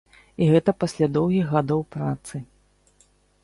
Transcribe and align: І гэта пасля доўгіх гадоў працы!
І 0.43 0.47
гэта 0.53 0.73
пасля 0.83 1.09
доўгіх 1.19 1.53
гадоў 1.53 1.85
працы! 1.99 2.35